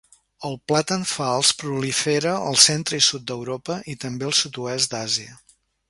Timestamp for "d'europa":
3.33-3.79